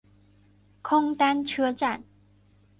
[0.81, 2.03] 空丹车站。